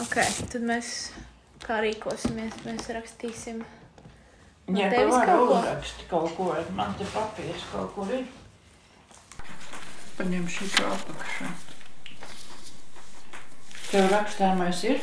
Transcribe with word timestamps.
Ok, 0.00 0.16
tad 0.52 0.62
mēs 0.64 0.90
kā 1.60 1.80
rīkosimies, 1.84 2.54
mēs 2.64 2.88
rakstīsim. 2.96 3.60
No 4.70 4.78
tu 4.78 4.86
tevis 4.94 5.16
kaut 5.26 5.48
ko? 5.50 5.58
uzrakst 5.58 6.04
kaut 6.08 6.32
ko, 6.38 6.46
man 6.78 6.94
te 6.98 7.08
papīrs 7.12 7.66
kaut 7.72 7.92
kur 7.96 8.12
ir. 8.16 8.24
Paņem 10.16 10.48
šito 10.52 10.86
apakšā. 10.94 11.50
Tev 13.90 14.08
rakstāmais 14.14 14.84
ir? 14.86 15.00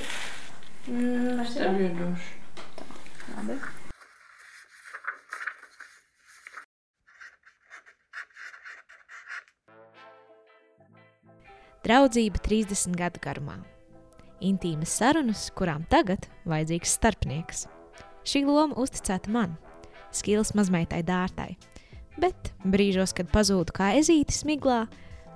Mm, 0.87 1.41
Es 1.43 1.53
tev 1.57 1.81
iedošu. 1.83 2.35
Labi. 3.35 3.57
Draudzība 11.87 12.39
30 12.43 12.95
gadu 12.99 13.21
garumā. 13.23 13.59
Intīmas 14.43 14.91
sarunas, 14.93 15.47
kurām 15.57 15.85
tagad 15.89 16.27
vajadzīgs 16.45 16.93
starpnieks. 16.99 17.65
Šī 18.27 18.43
loma 18.45 18.75
uzticēta 18.77 19.31
man, 19.33 19.55
skīlas 20.13 20.53
mazmeitai 20.57 20.99
dārtai, 21.07 21.55
bet 22.21 22.51
brīžos, 22.65 23.15
kad 23.17 23.31
pazūdu 23.33 23.73
kā 23.77 23.93
ezīti 23.97 24.35
smiglā, 24.35 24.83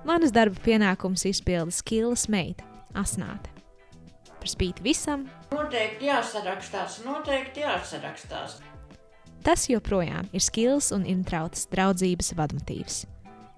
manas 0.06 0.34
darba 0.34 0.60
pienākums 0.62 1.24
izpilda 1.26 1.74
skīlas 1.74 2.28
meita, 2.30 2.66
asnāte. 2.94 3.50
Par 4.42 4.50
spīti 4.50 4.82
visam, 4.82 5.28
Noteikti 5.52 6.08
jāsarakstās, 6.08 7.00
noteikti 7.06 7.62
jāsarakstās. 7.62 8.60
tas 9.46 9.68
joprojām 9.70 10.28
ir 10.32 10.42
skīlas 10.42 10.92
un 10.94 11.06
intrautas 11.06 11.66
draudzības 11.70 12.32
vadmotīvs. 12.38 13.02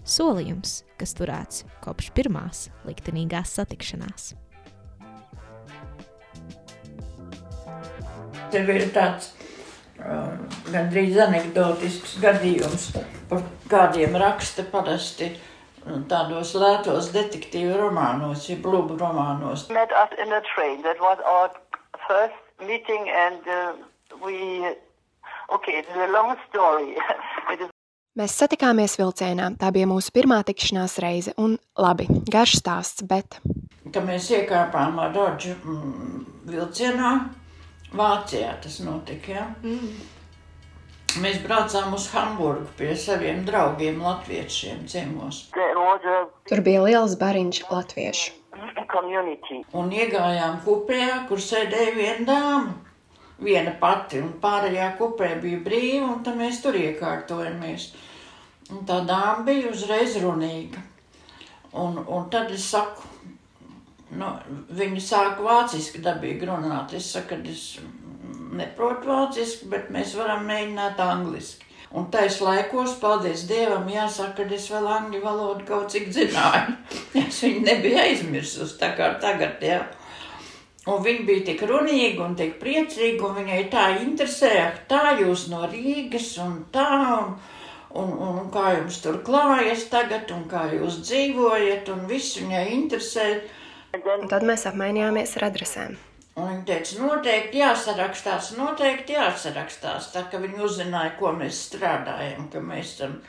Solījums, 0.05 0.83
kas 1.01 1.15
turēts 1.17 1.65
kopš 1.85 2.11
pirmās 2.17 2.69
liktenīgās 2.85 3.55
satikšanās. 3.57 4.35
Tev 8.55 8.71
ir 8.71 8.87
tāds 8.95 9.33
uh, 9.99 10.31
gandrīz 10.71 11.19
anekdotisks 11.25 12.21
gadījums, 12.23 12.93
par 13.31 13.43
kādiem 13.73 14.15
raksta 14.23 14.63
parasti 14.71 15.33
uh, 15.33 15.99
tādos 16.11 16.55
lētos 16.55 17.11
detektīvu 17.17 17.75
romānos, 17.83 18.47
ja 18.49 18.57
blubu 18.63 18.95
romānos. 19.01 19.69
met 19.71 19.91
us 19.91 20.15
in 20.23 20.33
a 20.33 20.41
train. 20.55 20.83
That 20.83 21.01
was 21.01 21.19
our 21.27 21.51
first 22.07 22.39
meeting, 22.61 23.11
and 23.11 23.43
uh, 23.49 23.73
we. 24.25 24.77
Okay, 25.53 25.73
it's 25.83 25.89
a 25.95 26.07
long 26.13 26.37
story. 26.49 26.95
it 27.53 27.61
is 27.61 27.71
Mēs 28.15 28.31
satikāmies 28.39 28.93
vilcienā. 28.95 29.49
Tā 29.59 29.73
bija 29.75 29.89
mūsu 29.91 30.13
pirmā 30.15 30.37
tikšanās 30.47 31.01
reize. 31.03 31.33
Un 31.35 31.57
labi, 31.75 32.07
garš 32.31 32.61
stāsts, 32.61 33.03
bet 33.11 33.41
Ka 33.95 34.03
mēs 34.07 34.29
iekāpām 34.31 35.01
ar 35.03 35.11
Rodžu 35.15 35.57
mm, 35.59 36.21
vilcienā, 36.47 37.11
Vācijā 37.95 38.53
tas 38.63 38.81
notika. 38.83 39.33
Ja? 39.33 39.47
Mm. 39.63 39.93
Mēs 41.23 41.37
braucām 41.45 41.93
uz 41.95 42.09
Hamburgu 42.11 42.67
pie 42.79 42.95
saviem 42.99 43.45
draugiem, 43.47 44.01
latviešiem 44.03 44.81
ciemos. 44.91 45.45
tur 46.51 46.63
bija 46.67 46.81
liels 46.83 47.15
bariņš 47.21 47.61
latviešu. 47.71 48.33
Un 49.79 49.93
iegājām 49.95 50.59
kupē, 50.65 51.05
kur 51.29 51.43
sēdēja 51.43 51.95
viena 51.95 52.27
dāma. 52.33 52.75
Viena 53.45 53.77
pati, 53.79 54.21
un 54.23 54.35
pārējā 54.43 54.91
kupē 54.99 55.31
bija 55.43 55.61
brīva, 55.63 56.11
un 56.17 56.21
tad 56.27 56.39
mēs 56.39 56.61
tur 56.63 56.75
iekārtojamies. 56.79 57.89
Un 58.75 58.83
tā 58.89 59.01
dāma 59.07 59.47
bija 59.47 59.71
uzreiz 59.71 60.19
runīga. 60.23 60.83
Un, 61.79 61.99
un 62.07 62.29
tad 62.31 62.51
es 62.55 62.67
saku, 62.71 63.07
nu, 64.19 64.31
viņa 64.79 65.03
sāka 65.03 65.45
vāciski 65.45 66.03
dabīgi 66.05 66.49
runāt. 66.49 66.95
Es 66.97 67.11
saku, 67.15 67.35
ka 67.35 67.53
es 67.53 67.67
neprotu 68.55 69.11
vāciski, 69.11 69.69
bet 69.73 69.91
mēs 69.95 70.15
varam 70.19 70.47
mēģināt 70.49 71.01
angliski. 71.03 71.65
Un 71.95 72.09
tais 72.11 72.41
laikos, 72.43 72.97
paldies 72.99 73.45
Dievam, 73.47 73.85
jāsaka, 73.87 74.43
ka 74.49 74.55
es 74.57 74.65
vēl 74.73 74.87
angļu 74.97 75.21
valodu 75.23 75.67
kaut 75.69 75.93
cik 75.95 76.09
zināju. 76.15 76.75
Es 77.25 77.39
viņu 77.45 77.61
nebiju 77.69 78.01
aizmirsusi, 78.03 78.79
tā 78.81 78.91
kā 78.99 79.13
tagad, 79.23 79.63
jā. 79.63 79.85
Un 80.91 81.05
viņa 81.05 81.23
bija 81.29 81.45
tik 81.47 81.63
runīga 81.71 82.25
un 82.27 82.35
tik 82.37 82.59
priecīga, 82.61 83.29
un 83.29 83.39
viņai 83.39 83.61
tā 83.73 83.85
interesēja, 84.03 84.67
tā 84.91 85.15
jūs 85.21 85.47
no 85.53 85.63
Rīgas 85.71 86.33
un 86.43 86.59
tā, 86.75 86.91
un, 87.21 87.37
un, 87.95 88.11
un, 88.11 88.41
un 88.43 88.51
kā 88.53 88.75
jums 88.75 88.99
tur 89.05 89.23
klājas 89.25 89.87
tagad, 89.93 90.29
un 90.35 90.45
kā 90.51 90.67
jūs 90.75 90.99
dzīvojat, 91.07 91.89
un 91.95 92.05
viss 92.11 92.41
viņai 92.43 92.67
interesēja. 92.75 93.39
Un 93.95 94.27
tad 94.31 94.45
mēs 94.47 94.67
apmainījāmies 94.71 95.37
ar 95.39 95.49
adresēm. 95.51 95.95
Un 96.35 96.49
viņa 96.49 96.65
teica, 96.67 96.97
noteikti 96.99 97.61
jāsarakstās, 97.61 98.51
noteikti 98.59 99.15
jāsarakstās. 99.15 100.09
Tā 100.15 100.25
kā 100.33 100.41
viņi 100.43 100.65
uzzināja, 100.67 101.13
ko 101.21 101.31
mēs 101.37 101.61
strādājam, 101.69 102.49
ka 102.51 102.63
mēs 102.65 102.97
esam 102.97 103.21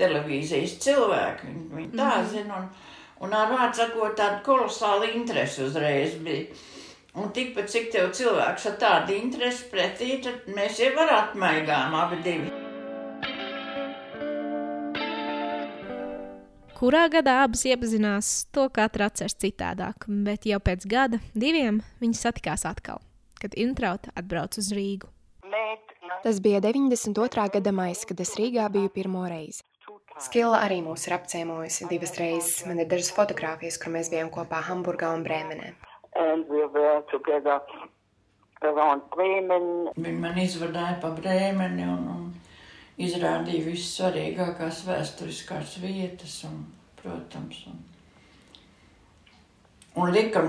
televīzijas 0.00 0.78
cilvēki. 0.84 1.50
Viņi, 1.50 1.66
viņi 1.76 2.00
tā 2.00 2.14
zina, 2.32 2.62
un, 2.62 2.70
un 3.26 3.36
ar 3.36 3.52
vārdu 3.52 3.82
sakot, 3.82 4.16
tāda 4.16 4.40
kolosāla 4.46 5.12
interese 5.12 5.66
uzreiz 5.68 6.16
bija. 6.24 6.48
Un 7.20 7.28
tikpat 7.36 7.68
cik 7.70 7.92
tev 7.92 8.08
cilvēks 8.16 8.64
ar 8.72 8.78
tādu 8.80 9.14
interesi 9.14 9.68
pretī, 9.70 10.16
tad 10.24 10.48
mēs 10.56 10.80
jau 10.82 10.90
var 10.96 11.12
atmaigām 11.20 11.94
abi 12.00 12.24
divi. 12.24 12.53
Kurā 16.74 17.04
gadā 17.06 17.36
abas 17.44 17.62
iepazinās, 17.70 18.28
to 18.54 18.66
katra 18.74 19.06
atceras 19.10 19.36
citādāk, 19.38 20.08
bet 20.26 20.46
jau 20.48 20.58
pēc 20.58 20.86
gada, 20.90 21.20
diviem, 21.34 21.78
viņi 22.02 22.18
satikās 22.18 22.66
atkal, 22.66 22.98
kad 23.38 23.54
Intrauta 23.54 24.10
atbrauca 24.18 24.58
uz 24.58 24.72
Rīgu. 24.74 25.10
Tas 26.24 26.40
bija 26.42 26.60
92. 26.64 27.46
gada 27.58 27.72
maijs, 27.72 28.02
kad 28.08 28.20
es 28.24 28.34
Rīgā 28.40 28.66
biju 28.74 28.90
pirmo 28.90 29.22
reizi. 29.30 29.62
Skila 30.24 30.60
arī 30.66 30.78
mūs 30.82 31.06
ir 31.08 31.14
apciemojusi 31.16 31.88
divas 31.90 32.14
reizes. 32.18 32.62
Man 32.68 32.82
ir 32.82 32.90
dažas 32.90 33.10
fotogrāfijas, 33.14 33.78
kur 33.82 33.94
mēs 33.94 34.10
bijām 34.12 34.30
kopā 34.34 34.60
Hamburgā 34.68 35.10
un 35.14 35.24
Brēmenē. 35.26 35.72
Viņi 39.94 40.18
man 40.22 40.38
izvadīja 40.40 40.94
pa 41.02 41.10
brēmeni 41.18 41.88
un, 41.90 42.06
un 42.14 42.23
izrādīja 43.00 43.64
visas 43.66 43.96
svarīgākās 43.98 44.84
vēsturiskās 44.86 45.78
vietas, 45.82 46.36
un, 46.48 46.62
protams. 47.00 47.64
Un, 47.70 47.82
un 50.00 50.12
lika 50.14 50.44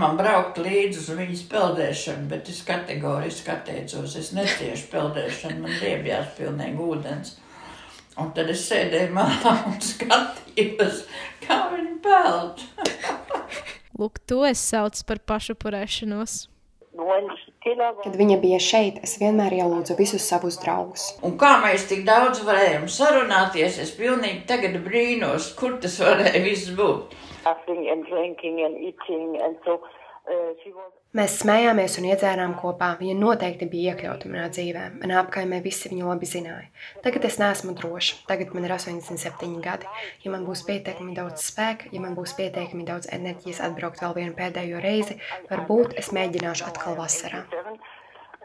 man 0.00 0.18
braukt 0.20 0.60
līdzi 0.64 1.02
uz 1.02 1.10
viņas 1.18 1.46
peldēšanu, 1.52 2.28
bet 2.32 2.50
es 2.52 2.62
kategoriski 2.66 3.52
atteicos. 3.54 4.16
Es 4.20 4.32
neciešu 4.36 4.90
peldēšanu, 4.94 5.64
man 5.66 5.80
riebjās 5.82 6.34
pilnīgi 6.38 6.88
ūdens. 6.88 7.36
Un 8.20 8.30
tad 8.34 8.50
es 8.52 8.62
sēdēju 8.68 9.10
malā 9.14 9.56
un 9.66 9.80
skatījos, 9.82 11.02
kā 11.42 11.64
viņi 11.72 11.96
peld. 12.04 12.62
Lūk, 13.98 14.20
to 14.26 14.44
es 14.46 14.62
saucu 14.62 15.02
par 15.08 15.20
pašupurēšanos. 15.34 16.36
Was 16.94 17.42
Kad 17.64 18.16
viņa 18.20 18.36
bija 18.42 18.58
šeit, 18.60 18.98
es 19.06 19.16
vienmēr 19.20 19.54
ielūdzu 19.56 19.96
visus 19.96 20.26
savus 20.28 20.58
draugus. 20.60 21.06
Un 21.24 21.38
kā 21.40 21.54
mēs 21.62 21.86
tik 21.88 22.04
daudz 22.04 22.42
varējām 22.44 22.84
sarunāties, 22.92 23.78
es 23.80 23.94
pilnīgi 23.96 24.44
tagad 24.50 24.76
brīnos, 24.84 25.54
kur 25.56 25.78
tas 25.80 25.96
varēja 26.02 26.44
viss 26.44 26.74
būt. 26.76 27.16
laughing 27.44 27.88
and 27.90 28.06
drinking 28.06 28.64
and 28.64 28.76
eating, 28.76 29.38
and 29.42 29.56
so 29.64 29.72
was. 29.72 30.03
Mēs 31.14 31.34
smējāmies 31.42 31.98
un 32.00 32.06
iedzērām 32.08 32.54
kopā. 32.58 32.94
Viņa 32.98 33.14
noteikti 33.20 33.68
bija 33.70 33.92
iekļauta 33.92 34.30
manā 34.32 34.48
dzīvē. 34.50 34.84
Manā 35.02 35.20
apkaimē 35.20 35.60
visi 35.62 35.90
viņu 35.92 36.08
labi 36.08 36.26
zināja. 36.26 36.70
Tagad 37.04 37.26
es 37.28 37.36
neesmu 37.38 37.74
droša. 37.78 38.16
Tagad 38.30 38.54
man 38.56 38.66
ir 38.66 38.74
87 38.74 39.60
gadi. 39.62 39.86
Ja 40.24 40.32
man 40.34 40.46
būs 40.48 40.64
pietiekami 40.66 41.14
daudz 41.14 41.44
spēka, 41.44 41.92
ja 41.94 42.02
man 42.02 42.16
būs 42.18 42.34
pietiekami 42.38 42.88
daudz 42.88 43.10
enerģijas 43.14 43.60
atbraukt 43.68 44.02
vēl 44.02 44.16
vienu 44.16 44.34
pēdējo 44.40 44.80
reizi, 44.82 45.20
varbūt 45.52 45.94
es 46.00 46.10
mēģināšu 46.16 46.66
atkal 46.72 46.98
vasarā. 46.98 47.44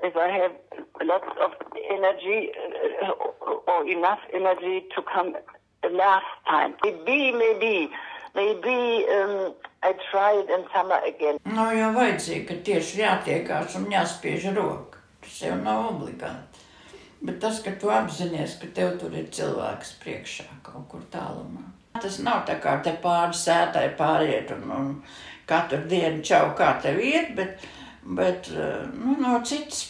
If 0.03 0.15
I 0.15 0.29
have 0.31 0.53
lots 1.03 1.31
of 1.41 1.57
energy 1.89 2.51
uh, 3.01 3.17
or 3.67 3.81
enough 3.89 4.21
energy 4.31 4.85
to 4.95 5.01
come 5.01 5.33
last 5.89 6.29
time, 6.45 6.75
maybe, 6.83 7.31
maybe, 7.31 7.89
maybe 8.39 9.05
um, 9.17 9.53
I 9.83 9.93
try 10.11 10.31
it 10.41 10.49
in 10.49 10.65
summer 10.73 10.99
again. 11.11 11.39
Nav 11.45 11.73
jau 11.75 11.89
vajadzīgi, 11.95 12.43
ka 12.49 12.57
tieši 12.67 13.01
jātiekās 13.03 13.77
un 13.79 13.87
jāspiež 13.93 14.49
roka. 14.57 14.99
Tas 15.23 15.41
jau 15.45 15.55
nav 15.59 15.89
obligāti. 15.93 16.67
Bet 17.21 17.41
tas, 17.43 17.59
ka 17.63 17.73
tu 17.79 17.91
apzinājies, 17.91 18.55
ka 18.61 18.69
tev 18.75 18.93
tur 18.99 19.15
ir 19.19 19.27
cilvēks 19.35 19.97
priekšā 20.03 20.47
kaut 20.63 20.85
kur 20.91 21.03
tālumā. 21.11 21.65
Tas 21.99 22.19
nav 22.23 22.45
tā 22.47 22.55
kā 22.63 22.77
te 22.83 22.93
pāri 23.03 23.35
sētai 23.35 23.89
pāriet 23.99 24.53
un, 24.55 24.69
un 24.75 24.93
katru 25.49 25.81
dienu 25.91 26.23
čau, 26.23 26.53
kā 26.59 26.77
tev 26.83 27.01
iet, 27.03 27.33
bet, 27.35 27.65
bet 28.19 28.51
eh, 28.53 28.85
nu, 28.93 29.17
no 29.19 29.41
citas 29.43 29.89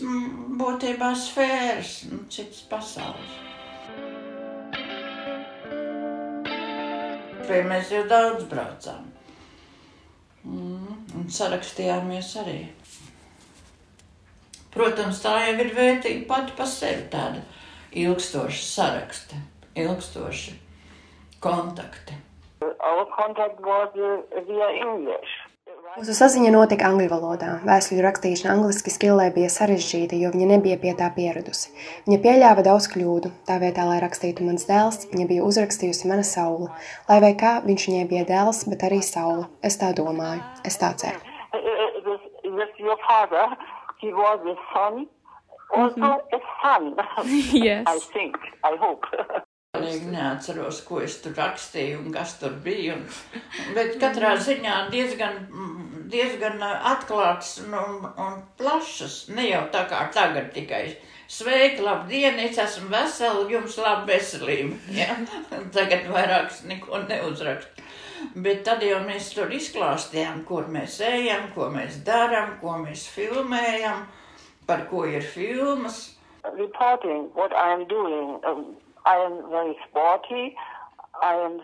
būtībā 0.62 1.12
sfēras, 1.28 1.94
nu, 2.10 2.24
citas 2.34 2.64
pasaules. 2.72 3.49
Pie 7.50 7.64
mēs 7.66 7.90
jau 7.90 8.04
daudz 8.06 8.44
braucām. 8.50 9.08
Mm, 10.46 11.00
un 11.18 11.30
sarakstījāmies 11.34 12.30
arī. 12.44 12.60
Protams, 14.70 15.24
tā 15.24 15.34
jau 15.48 15.56
ir 15.64 15.72
vērtīga 15.74 16.28
pati 16.30 16.54
par 16.58 16.70
sevi 16.70 17.08
tāda 17.10 17.42
ilgstoša 17.98 18.66
saraksta, 18.68 19.42
ilgstoša 19.82 20.54
kontakti. 21.42 22.20
Our 22.62 23.08
contact 23.18 23.60
was 23.66 23.90
uh, 23.98 24.22
via 24.46 24.70
English. 24.86 25.49
Mūsu 25.98 26.14
saziņa 26.14 26.52
notika 26.54 26.86
angļu 26.92 27.08
valodā. 27.10 27.48
Vēstuļu 27.66 28.04
rakstīšana 28.06 28.52
angliski 28.54 28.92
skillē 28.94 29.26
bija 29.34 29.48
sarežģīta, 29.50 30.20
jo 30.22 30.30
viņa 30.36 30.50
nebija 30.52 30.78
pie 30.84 30.92
tā 31.00 31.08
pieradusi. 31.16 31.72
Viņa 32.06 32.20
pieļāva 32.26 32.66
daudz 32.68 32.86
kļūdu. 32.94 33.32
Tā 33.50 33.58
vietā, 33.64 33.88
lai 33.90 33.98
rakstītu 34.04 34.46
mans 34.46 34.68
dēls, 34.70 35.08
viņa 35.10 35.26
bija 35.32 35.48
uzrakstījusi 35.50 36.12
mana 36.12 36.28
saule. 36.28 36.70
Lai 37.10 37.20
vai 37.26 37.34
kā, 37.42 37.56
viņš 37.66 37.88
viņai 37.90 38.06
bija 38.14 38.28
dēls, 38.30 38.62
bet 38.70 38.86
arī 38.86 39.02
saule. 39.02 39.50
Es 39.66 39.82
tā 39.82 39.90
domāju, 39.98 40.46
es 40.70 40.78
tā 40.78 40.94
ceru. 41.02 41.26
This, 41.58 42.30
this 42.46 42.82
your 42.86 43.00
father, 43.08 43.58
he 43.98 44.14
was 44.14 44.46
a 44.46 44.58
son, 44.70 45.08
also 45.74 46.18
a 46.22 46.44
son. 46.62 46.94
Yes. 47.66 47.88
I 47.90 47.98
think, 48.14 48.38
I 48.64 48.78
hope. 48.78 49.10
Arī 49.78 50.00
neatceros, 50.10 50.80
ko 50.82 50.98
es 51.06 51.20
tur 51.22 51.36
rakstīju 51.38 52.00
un 52.02 52.14
kas 52.14 52.32
tur 52.42 52.56
bija. 52.66 52.96
Un, 52.98 53.04
bet 53.76 54.00
katrā 54.02 54.32
ziņā 54.42 54.78
diezgan, 54.90 55.36
diezgan 56.12 56.62
atklāts 56.64 57.60
un, 57.64 57.76
un, 57.78 58.10
un 58.18 58.42
plašs. 58.60 59.28
Ne 59.36 59.50
jau 59.50 59.64
tā 59.74 59.86
kā 59.90 60.06
tagad 60.14 60.52
tikai. 60.56 60.98
Sveiki, 61.30 61.84
labdien, 61.86 62.40
es 62.42 62.58
esmu 62.58 62.90
vesela, 62.90 63.44
jums 63.52 63.78
laba 63.78 64.08
veselība. 64.10 64.80
Ja? 65.00 65.14
Tagad 65.76 66.10
vairāk 66.10 66.56
neko 66.70 67.04
neuzrakstu. 67.06 67.86
Bet 68.36 68.66
tad 68.68 68.82
jau 68.84 68.98
mēs 69.06 69.30
tur 69.36 69.54
izklāstījām, 69.56 70.42
kur 70.50 70.68
mēs 70.74 70.98
ejam, 71.06 71.46
ko 71.56 71.70
mēs 71.72 72.02
darām, 72.08 72.58
ko 72.60 72.76
mēs 72.82 73.06
filmējam, 73.14 74.04
par 74.68 74.88
ko 74.90 75.06
ir 75.08 75.24
filmas. 75.24 76.18
Reporting 76.44 77.30
what 77.36 77.54
I 77.54 77.72
am 77.78 77.86
doing. 77.88 78.40
Um, 78.44 78.76
I 79.06 79.16
am 79.24 79.40
very 79.52 79.78
sporty. 79.88 80.56
I 81.22 81.34
am 81.46 81.62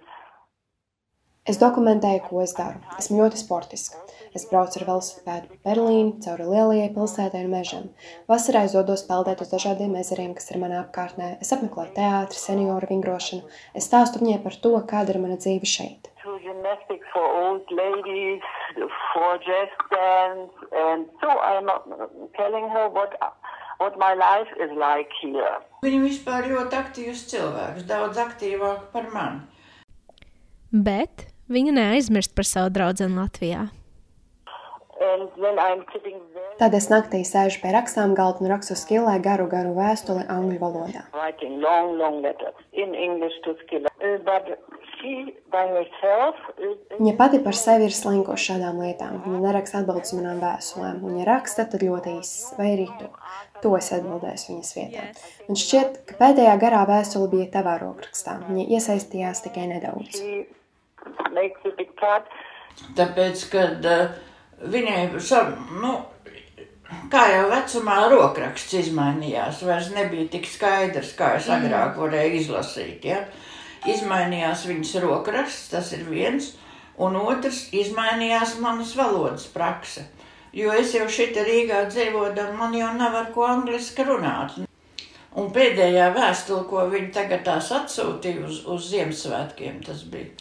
Es 1.45 1.59
dokumentēju, 1.61 2.23
ko 2.25 2.39
es 2.41 2.55
daru. 2.57 2.79
Esmu 2.97 3.19
ļoti 3.19 3.37
sportisks. 3.37 4.15
Es 4.35 4.47
braucu 4.49 4.79
ar 4.79 4.85
velosipēdu 4.87 5.51
pa 5.51 5.59
Berlīnu, 5.67 6.15
cauri 6.25 6.47
lielajai 6.49 6.87
pilsētai 6.95 7.43
un 7.45 7.51
mežam. 7.53 7.83
Vasarā 8.31 8.63
es 8.65 8.73
dodos 8.73 9.03
peldēt 9.05 9.43
uz 9.45 9.51
dažādiem 9.51 9.93
ezeriem, 9.99 10.33
kas 10.33 10.49
ir 10.49 10.57
manā 10.63 10.79
apkārtnē. 10.81 11.27
Es 11.45 11.53
apmeklēju 11.53 11.93
teātri, 11.99 12.39
senioru 12.41 12.89
vingrošanu. 12.89 13.45
Es 13.77 13.85
stāstu 13.85 14.23
viņai 14.23 14.39
par 14.41 14.57
to, 14.63 14.71
kāda 14.89 15.13
ir 15.13 15.21
mana 15.21 15.37
dzīve 15.37 15.69
šeit. 15.69 16.09
ladies, 17.77 18.41
dance, 19.93 20.51
so 21.21 21.29
I'm 21.29 21.69
telling 22.35 22.67
her 22.73 22.89
what 22.89 23.13
what 23.77 23.99
my 23.99 24.13
life 24.15 24.51
is 24.65 24.73
like 24.87 25.13
here. 25.21 25.61
Viņa 25.85 26.01
vispār 26.07 26.49
ļoti 26.49 26.81
aktīvs 26.81 27.23
cilvēks, 27.29 27.85
daudz 27.85 28.17
aktīvāk 28.25 28.89
par 28.97 29.13
mani. 29.13 29.45
Bet 30.71 31.27
viņa 31.51 31.73
neaizmirst 31.79 32.35
par 32.35 32.47
savu 32.47 32.73
draugu 32.75 33.09
Latvijā. 33.15 33.69
Tad 36.55 36.73
es 36.77 36.87
naktī 36.87 37.19
sēžu 37.27 37.59
pie 37.61 37.71
rakstām 37.75 38.13
galda 38.15 38.41
un 38.41 38.49
rakstu 38.49 38.77
skillē 38.79 39.17
garu, 39.23 39.45
garu 39.51 39.73
vēstuli 39.75 40.23
angļu 40.31 40.59
valodā. 40.61 41.03
writing 41.35 41.61
long, 41.61 41.97
long 41.97 42.21
letters 42.21 42.55
in 42.73 42.95
English 42.95 43.35
to 43.43 43.55
Skilla, 43.61 43.89
uh, 43.99 44.17
but 44.23 44.57
she 44.95 45.35
by 45.51 45.65
herself 45.67 46.35
is 46.57 46.77
Viņa 46.99 47.15
pati 47.19 47.39
par 47.43 47.57
sevi 47.59 47.89
ir 47.89 47.95
slinkoša 47.95 48.53
šādām 48.53 48.79
lietām. 48.79 49.19
Viņa 49.25 49.41
neraksta 49.43 49.81
atbildes 49.81 50.13
manām 50.15 50.39
vēstulēm. 50.43 51.01
Viņa 51.03 51.25
raksta 51.27 51.65
tad 51.71 51.83
ļoti 51.83 52.17
īsi, 52.21 52.55
vai 52.57 52.69
arī 52.77 52.87
tu. 52.99 53.09
To 53.63 53.75
es 53.77 53.91
atbildēšu 53.95 54.53
viņas 54.53 54.75
vietā. 54.77 55.07
Man 55.49 55.59
šķiet, 55.59 56.03
ka 56.07 56.19
pēdējā 56.21 56.55
garā 56.61 56.85
vēstule 56.87 57.31
bija 57.33 57.49
tavā 57.57 57.75
rokrakstā. 57.83 58.39
Viņa 58.47 58.69
iesaistījās 58.77 59.43
tikai 59.47 59.67
nedaudz. 59.75 60.21
Part. 61.99 62.29
Tāpēc, 62.97 63.45
kad 63.53 63.87
uh, 63.87 64.15
viņai, 64.71 64.99
sa- 65.23 65.47
nu, 65.81 65.93
kā 67.13 67.23
jau 67.31 67.45
vecumā 67.51 67.97
rokraksts 68.11 68.75
izmainījās, 68.81 69.63
vairs 69.67 69.91
nebija 69.95 70.27
tik 70.35 70.47
skaidrs, 70.49 71.15
kā 71.17 71.35
es 71.39 71.49
agrāk 71.51 71.97
varēju 72.01 72.41
izlasīt. 72.41 73.07
Ja? 73.07 73.23
Izmainījās 73.85 74.65
viņas 74.69 74.95
rokraksts, 75.03 75.69
tas 75.73 75.91
ir 75.93 76.05
viens, 76.09 76.53
un 76.97 77.17
otrs 77.19 77.67
izmainījās 77.75 78.57
manas 78.63 78.95
valodas 78.97 79.45
prakse. 79.53 80.07
Jo 80.55 80.71
es 80.71 80.93
jau 80.95 81.05
šeit 81.11 81.35
Rīgā 81.35 81.81
dzīvoju, 81.91 82.47
man 82.55 82.73
jau 82.73 82.93
nav 82.95 83.15
ar 83.19 83.31
ko 83.35 83.43
angliski 83.43 84.05
runāt. 84.07 84.55
Un 85.35 85.49
pēdējā 85.51 86.13
vēstule, 86.15 86.63
ko 86.69 86.85
viņi 86.87 87.09
tagad 87.11 87.49
atsūtīja 87.51 88.45
uz, 88.47 88.61
uz 88.71 88.85
Ziemassvētkiem, 88.93 89.81
tas 89.83 90.05
bija. 90.07 90.31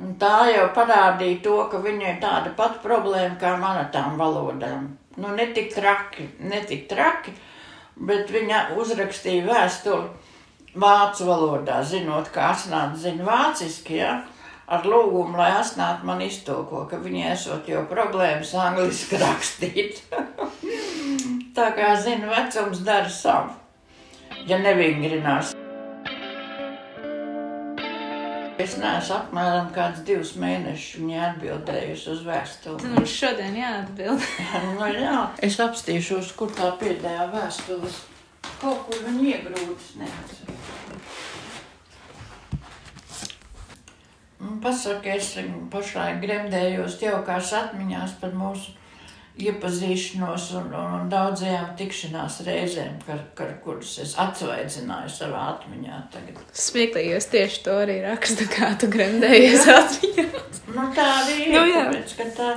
Un 0.00 0.14
Tā 0.20 0.46
jau 0.48 0.68
parādīja 0.72 1.42
to, 1.44 1.56
ka 1.68 1.80
viņai 1.84 2.16
tāda 2.22 2.52
pati 2.56 2.80
problēma 2.84 3.36
kā 3.40 3.56
man 3.60 3.82
ar 3.82 3.90
tām 3.92 4.16
valodām. 4.20 4.88
Nu, 5.20 5.34
ne 5.36 5.50
tik 5.52 5.74
traki, 5.74 6.30
ne 6.40 6.62
tik 6.64 6.86
traki, 6.88 7.34
bet 8.00 8.32
viņa 8.32 8.70
uzrakstīja 8.80 9.44
vēstuli 9.50 10.08
vācu 10.80 11.28
valodā, 11.28 11.82
zinot, 11.84 12.30
ka 12.32 12.54
asnāt 12.54 12.96
zina 12.96 13.26
vāciski, 13.28 13.98
ja? 14.00 14.22
ar 14.72 14.86
lūgumu, 14.88 15.36
lai 15.36 15.50
asnāt 15.58 16.04
man 16.08 16.22
iztulko, 16.24 16.86
ka 16.88 16.96
viņai 17.02 17.32
esot 17.34 17.68
jau 17.68 17.82
problēmas 17.90 18.54
angliski 18.56 19.20
rakstīt. 19.20 20.00
Tā 21.56 21.68
kā 21.76 21.92
zina, 22.00 22.30
vecums 22.32 22.80
dara 22.86 23.12
savu, 23.12 23.52
ja 24.48 24.56
nevingrinās. 24.62 25.52
Es 28.72 28.78
neesmu 28.80 29.12
apmēram 29.18 29.66
kāds 29.74 29.98
divus 30.08 30.30
mēnešus 30.40 30.94
viņai 31.02 31.18
atbildējusi 31.26 32.06
uz 32.08 32.20
vēstuli. 32.24 32.92
Mums 32.94 33.16
šodien 33.20 33.58
jāatbild. 33.58 34.22
Nu, 34.78 34.86
jā, 34.96 35.16
es 35.44 35.58
apstīšos, 35.60 36.30
kur 36.38 36.48
tā 36.56 36.70
pēdējā 36.80 37.26
vēstule. 37.34 37.90
Kaut 38.62 38.86
kur 38.86 39.02
viņa 39.04 39.26
iegrūdas, 39.34 39.90
neatceros. 40.00 40.70
Pasaka, 44.64 45.18
es 45.18 45.34
pašlaik 45.74 46.24
gremdējos 46.24 46.96
jaukās 47.04 47.52
atmiņās 47.58 48.16
par 48.24 48.32
mūsu 48.40 48.72
iepazīšanos 49.40 50.50
un, 50.58 50.66
un, 50.76 50.94
un 50.98 51.08
daudzajām 51.12 51.72
tikšanās 51.78 52.40
reizēm, 52.46 52.98
kar, 53.06 53.22
kar, 53.38 53.54
kuras 53.64 53.94
es 54.02 54.12
atsvaidzināju 54.20 55.08
savā 55.12 55.46
atmiņā 55.54 56.00
tagad. 56.12 56.42
Smieklīgi, 56.52 57.14
jo 57.14 57.20
es 57.22 57.28
tieši 57.32 57.62
to 57.64 57.76
arī 57.84 57.98
rakstu, 58.04 58.46
kā 58.52 58.74
tu 58.80 58.90
gremdējies 58.92 59.68
atmiņā. 59.72 60.26
Nu, 60.72 60.86
tā 60.96 61.06
arī 61.22 61.38
ir. 61.46 61.54
Nu, 61.54 61.64
jā. 61.70 61.86
tāpēc, 61.88 62.14
ka 62.18 62.28
tā, 62.36 62.50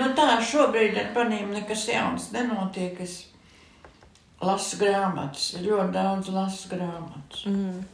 nu, 0.00 0.08
tā 0.16 0.28
šobrīd 0.50 0.96
ar 1.02 1.12
maniem 1.16 1.52
nekas 1.56 1.84
jauns 1.92 2.30
nenotiek. 2.32 2.96
Es 3.04 3.18
lasu 4.40 4.80
grāmatas, 4.80 5.50
ļoti 5.60 5.92
daudz 5.94 6.32
lasu 6.32 6.72
grāmatas. 6.72 7.44
Mm. 7.50 7.84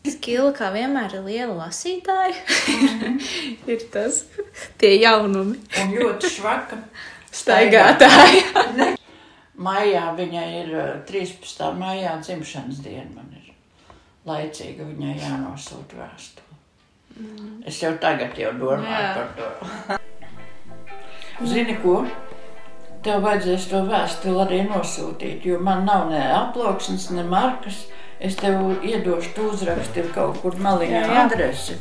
Skila, 0.00 0.52
kā 0.56 0.70
vienmēr, 0.72 1.16
ir 1.16 1.24
liela 1.26 1.56
lasītāja. 1.66 2.36
ir 3.72 3.88
tas, 3.92 4.22
tie 4.80 4.94
jaunumi. 5.00 5.56
Un 5.80 5.96
ļoti 5.96 6.30
švaka. 6.36 6.80
Staigātāja. 7.34 8.64
Maijā 9.66 10.06
viņai 10.16 10.46
ir 10.62 10.70
eh, 10.72 10.92
13. 11.08 11.66
maijā 11.76 12.14
dzimšanas 12.22 12.80
diena. 12.84 13.10
Man 13.14 13.28
ir 13.36 13.50
laicīga 14.28 14.86
viņai 14.88 15.18
jānosūta 15.20 16.00
vēstule. 16.00 16.46
Es 17.68 17.80
jau 17.82 17.92
tagad 18.00 18.38
jau 18.38 18.52
domāju 18.56 18.88
Jā. 18.88 19.12
par 19.18 19.28
to. 19.36 19.98
Zini 21.50 21.76
ko? 21.82 22.02
Tev 23.04 23.22
vajadzēs 23.24 23.66
to 23.70 23.80
vēstuli 23.88 24.40
arī 24.42 24.60
nosūtīt, 24.68 25.44
jo 25.48 25.58
man 25.64 25.86
nav 25.88 26.10
ne 26.10 26.20
aploksnes, 26.36 27.08
ne 27.16 27.24
markas. 27.24 27.86
Es 28.20 28.36
tev 28.36 28.84
iedošu, 28.84 29.30
tu 29.36 29.46
uzraksti 29.48 30.04
kaut 30.12 30.42
kur 30.42 30.56
jā. 30.56 31.04
adresi. 31.24 31.78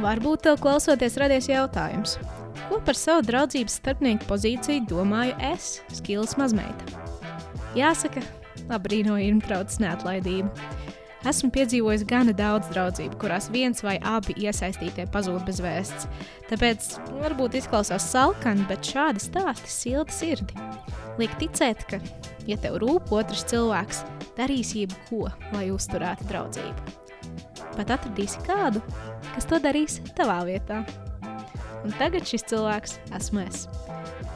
Varbūt 0.00 0.44
tev 0.44 0.60
klausoties 0.60 1.16
radies 1.16 1.48
jautājums, 1.48 2.18
ko 2.70 2.78
par 2.86 2.94
savu 2.94 3.24
draudzības 3.26 3.80
starpnieku 3.80 4.28
pozīciju 4.30 4.86
domāju 4.90 5.34
es, 5.50 5.80
Skils 5.98 6.36
mazmeita? 6.38 7.00
Jāsaka, 7.74 8.22
abrīnoju 8.70 9.26
Irmtrautas 9.32 9.80
neatlaidību. 9.82 10.50
Esmu 11.26 11.50
piedzīvojis 11.52 12.06
gana 12.08 12.32
daudz 12.32 12.70
draudzību, 12.72 13.18
kurās 13.20 13.50
viens 13.52 13.82
vai 13.84 13.98
abi 14.06 14.38
iesaistītie 14.40 15.04
pazūd 15.12 15.42
bez 15.44 15.58
vēsts. 15.60 16.06
Tāpēc 16.48 16.86
varbūt 17.18 17.58
izklausās 17.60 18.06
salkani, 18.14 18.64
bet 18.70 18.88
šādi 18.88 19.20
stāsti 19.26 19.74
silti 19.74 20.16
sirdi. 20.16 20.70
Liek 21.20 21.34
ticēt, 21.42 21.84
ka, 21.90 22.00
ja 22.48 22.56
tev 22.62 22.78
rūp 22.80 23.12
otrs 23.12 23.44
cilvēks, 23.50 24.00
darīsi 24.38 24.86
jebko, 24.86 25.26
lai 25.52 25.68
uzturētu 25.74 26.30
draudzību. 26.30 26.96
Pat 27.76 27.94
atradīsi 27.98 28.40
kādu, 28.46 28.80
kas 29.34 29.50
to 29.50 29.60
darīs 29.60 30.00
tavā 30.16 30.40
vietā. 30.48 30.84
Un 31.84 31.94
tagad 32.00 32.28
šis 32.28 32.46
cilvēks 32.50 32.98
esmu 33.18 33.44
es. 33.46 33.66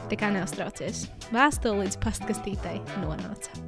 Tā 0.09 0.19
kā 0.21 0.29
neuztraucies, 0.33 1.07
vēstule 1.33 1.85
līdz 1.85 1.99
pastkastītei 2.03 2.77
nonāca. 3.01 3.64